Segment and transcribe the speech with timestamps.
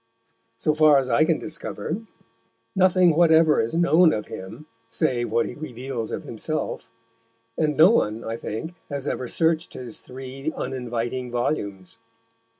[0.57, 1.97] So far as I can discover,
[2.75, 6.89] nothing whatever is known of him save what he reveals of himself,
[7.55, 11.99] and no one, I think, has ever searched his three uninviting volumes.